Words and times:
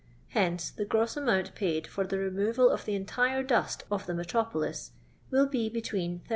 Hence, 0.29 0.71
the 0.71 0.83
gross 0.83 1.15
amount 1.15 1.53
paid 1.53 1.85
for 1.85 2.07
the 2.07 2.17
removal 2.17 2.71
of 2.71 2.85
the 2.85 2.95
entire 2.95 3.43
dust 3.43 3.83
of 3.91 4.07
tlie 4.07 4.15
metropolis 4.15 4.93
will 5.29 5.45
be 5.45 5.69
between 5.69 6.21
80,000 6.23 6.29